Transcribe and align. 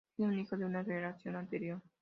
Tiene 0.17 0.33
un 0.33 0.39
hijo 0.39 0.57
de 0.57 0.65
una 0.65 0.81
relación 0.83 1.35
anterior. 1.35 1.79